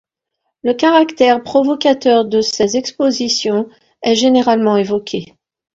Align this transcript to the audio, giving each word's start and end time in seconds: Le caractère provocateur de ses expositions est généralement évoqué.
Le 0.63 0.73
caractère 0.73 1.43
provocateur 1.43 2.25
de 2.25 2.41
ses 2.41 2.75
expositions 2.75 3.69
est 4.01 4.15
généralement 4.15 4.75
évoqué. 4.77 5.35